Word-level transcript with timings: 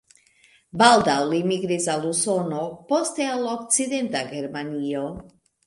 Baldaŭ 0.81 1.17
li 1.33 1.41
migris 1.51 1.85
al 1.97 2.09
Usono, 2.13 2.63
poste 2.93 3.29
al 3.37 3.47
Okcidenta 3.55 4.27
Germanio. 4.35 5.09